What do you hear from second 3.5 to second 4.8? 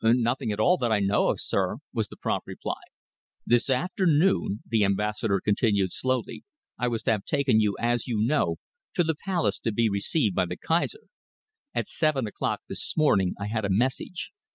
afternoon,"